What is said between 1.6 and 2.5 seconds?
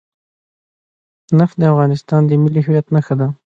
افغانستان د